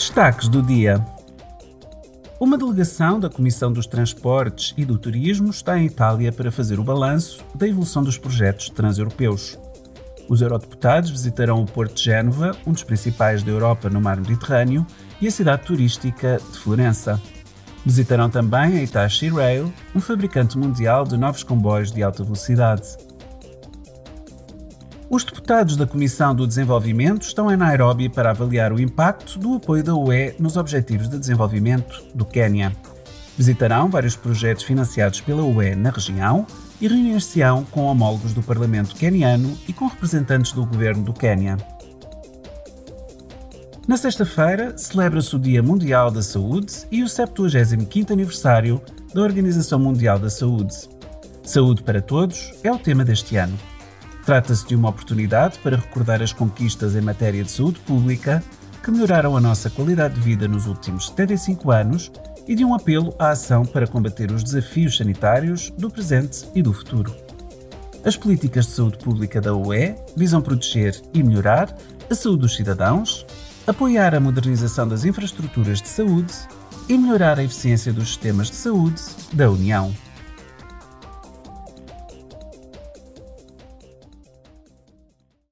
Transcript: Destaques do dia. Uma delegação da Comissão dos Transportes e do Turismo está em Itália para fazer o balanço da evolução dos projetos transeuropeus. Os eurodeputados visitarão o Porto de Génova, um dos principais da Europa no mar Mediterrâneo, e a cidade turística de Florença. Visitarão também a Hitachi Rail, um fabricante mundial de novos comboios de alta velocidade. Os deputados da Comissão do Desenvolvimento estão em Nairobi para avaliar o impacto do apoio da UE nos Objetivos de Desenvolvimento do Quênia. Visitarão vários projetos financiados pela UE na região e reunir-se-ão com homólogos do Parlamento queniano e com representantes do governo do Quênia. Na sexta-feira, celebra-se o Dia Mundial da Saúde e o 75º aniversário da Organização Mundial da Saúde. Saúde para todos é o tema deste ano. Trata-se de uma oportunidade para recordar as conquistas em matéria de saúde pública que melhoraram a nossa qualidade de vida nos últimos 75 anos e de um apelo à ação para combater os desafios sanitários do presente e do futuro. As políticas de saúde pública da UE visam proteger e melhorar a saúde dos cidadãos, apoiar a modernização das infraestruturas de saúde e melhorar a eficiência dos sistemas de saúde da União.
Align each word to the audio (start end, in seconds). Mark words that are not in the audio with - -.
Destaques 0.00 0.48
do 0.48 0.62
dia. 0.62 1.04
Uma 2.40 2.56
delegação 2.56 3.20
da 3.20 3.28
Comissão 3.28 3.70
dos 3.70 3.86
Transportes 3.86 4.72
e 4.74 4.82
do 4.82 4.96
Turismo 4.96 5.50
está 5.50 5.78
em 5.78 5.84
Itália 5.84 6.32
para 6.32 6.50
fazer 6.50 6.80
o 6.80 6.82
balanço 6.82 7.44
da 7.54 7.68
evolução 7.68 8.02
dos 8.02 8.16
projetos 8.16 8.70
transeuropeus. 8.70 9.58
Os 10.26 10.40
eurodeputados 10.40 11.10
visitarão 11.10 11.60
o 11.60 11.66
Porto 11.66 11.96
de 11.96 12.04
Génova, 12.04 12.56
um 12.66 12.72
dos 12.72 12.82
principais 12.82 13.42
da 13.42 13.50
Europa 13.50 13.90
no 13.90 14.00
mar 14.00 14.16
Mediterrâneo, 14.16 14.86
e 15.20 15.28
a 15.28 15.30
cidade 15.30 15.66
turística 15.66 16.40
de 16.50 16.58
Florença. 16.58 17.20
Visitarão 17.84 18.30
também 18.30 18.78
a 18.78 18.82
Hitachi 18.82 19.28
Rail, 19.28 19.70
um 19.94 20.00
fabricante 20.00 20.56
mundial 20.56 21.04
de 21.04 21.18
novos 21.18 21.42
comboios 21.42 21.92
de 21.92 22.02
alta 22.02 22.24
velocidade. 22.24 22.96
Os 25.10 25.24
deputados 25.24 25.76
da 25.76 25.88
Comissão 25.88 26.32
do 26.32 26.46
Desenvolvimento 26.46 27.22
estão 27.22 27.52
em 27.52 27.56
Nairobi 27.56 28.08
para 28.08 28.30
avaliar 28.30 28.72
o 28.72 28.80
impacto 28.80 29.40
do 29.40 29.54
apoio 29.54 29.82
da 29.82 29.92
UE 29.92 30.36
nos 30.38 30.56
Objetivos 30.56 31.08
de 31.08 31.18
Desenvolvimento 31.18 32.00
do 32.14 32.24
Quênia. 32.24 32.72
Visitarão 33.36 33.90
vários 33.90 34.14
projetos 34.14 34.62
financiados 34.62 35.20
pela 35.20 35.42
UE 35.42 35.74
na 35.74 35.90
região 35.90 36.46
e 36.80 36.86
reunir-se-ão 36.86 37.64
com 37.64 37.86
homólogos 37.86 38.32
do 38.32 38.40
Parlamento 38.40 38.94
queniano 38.94 39.58
e 39.66 39.72
com 39.72 39.88
representantes 39.88 40.52
do 40.52 40.64
governo 40.64 41.02
do 41.02 41.12
Quênia. 41.12 41.56
Na 43.88 43.96
sexta-feira, 43.96 44.78
celebra-se 44.78 45.34
o 45.34 45.40
Dia 45.40 45.60
Mundial 45.60 46.12
da 46.12 46.22
Saúde 46.22 46.86
e 46.88 47.02
o 47.02 47.06
75º 47.06 48.12
aniversário 48.12 48.80
da 49.12 49.22
Organização 49.22 49.80
Mundial 49.80 50.20
da 50.20 50.30
Saúde. 50.30 50.88
Saúde 51.42 51.82
para 51.82 52.00
todos 52.00 52.52
é 52.62 52.70
o 52.70 52.78
tema 52.78 53.04
deste 53.04 53.34
ano. 53.34 53.58
Trata-se 54.30 54.64
de 54.64 54.76
uma 54.76 54.90
oportunidade 54.90 55.58
para 55.58 55.76
recordar 55.76 56.22
as 56.22 56.32
conquistas 56.32 56.94
em 56.94 57.00
matéria 57.00 57.42
de 57.42 57.50
saúde 57.50 57.80
pública 57.80 58.40
que 58.80 58.88
melhoraram 58.88 59.36
a 59.36 59.40
nossa 59.40 59.68
qualidade 59.68 60.14
de 60.14 60.20
vida 60.20 60.46
nos 60.46 60.68
últimos 60.68 61.08
75 61.08 61.72
anos 61.72 62.12
e 62.46 62.54
de 62.54 62.64
um 62.64 62.72
apelo 62.72 63.12
à 63.18 63.30
ação 63.30 63.66
para 63.66 63.88
combater 63.88 64.30
os 64.30 64.44
desafios 64.44 64.96
sanitários 64.96 65.70
do 65.70 65.90
presente 65.90 66.46
e 66.54 66.62
do 66.62 66.72
futuro. 66.72 67.12
As 68.04 68.16
políticas 68.16 68.66
de 68.66 68.72
saúde 68.74 68.98
pública 68.98 69.40
da 69.40 69.52
UE 69.52 69.96
visam 70.16 70.40
proteger 70.40 70.94
e 71.12 71.24
melhorar 71.24 71.76
a 72.08 72.14
saúde 72.14 72.42
dos 72.42 72.54
cidadãos, 72.54 73.26
apoiar 73.66 74.14
a 74.14 74.20
modernização 74.20 74.86
das 74.86 75.04
infraestruturas 75.04 75.82
de 75.82 75.88
saúde 75.88 76.32
e 76.88 76.96
melhorar 76.96 77.36
a 77.40 77.42
eficiência 77.42 77.92
dos 77.92 78.06
sistemas 78.06 78.48
de 78.48 78.54
saúde 78.54 79.02
da 79.32 79.50
União. 79.50 79.92